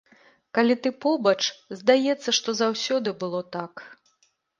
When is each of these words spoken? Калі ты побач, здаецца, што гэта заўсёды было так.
Калі 0.57 0.75
ты 0.85 0.89
побач, 1.03 1.35
здаецца, 1.81 2.29
што 2.37 2.47
гэта 2.55 2.57
заўсёды 2.61 3.09
было 3.25 3.43
так. 3.57 3.73